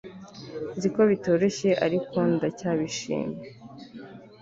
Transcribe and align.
nzi 0.75 0.87
ko 0.95 1.01
bitoroshye 1.11 1.69
ariko 1.85 2.17
ndacyabishimye 2.33 3.37